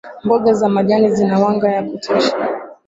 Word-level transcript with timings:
mboga 0.23 0.49
za 0.59 0.67
majani 0.69 1.11
zina 1.15 1.39
wanga 1.39 1.69
ya 1.69 1.83
kutosha 1.83 2.35